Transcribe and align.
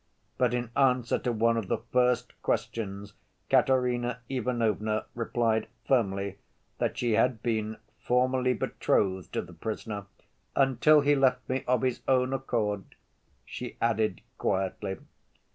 But 0.39 0.55
in 0.55 0.71
answer 0.75 1.19
to 1.19 1.31
one 1.31 1.57
of 1.57 1.67
the 1.67 1.77
first 1.77 2.33
questions 2.41 3.13
Katerina 3.51 4.21
Ivanovna 4.29 5.05
replied 5.13 5.67
firmly 5.87 6.39
that 6.79 6.97
she 6.97 7.11
had 7.11 7.43
been 7.43 7.77
formerly 7.99 8.55
betrothed 8.55 9.31
to 9.33 9.43
the 9.43 9.53
prisoner, 9.53 10.07
"until 10.55 11.01
he 11.01 11.13
left 11.13 11.47
me 11.47 11.63
of 11.67 11.83
his 11.83 12.01
own 12.07 12.33
accord..." 12.33 12.95
she 13.45 13.77
added 13.79 14.21
quietly. 14.39 14.97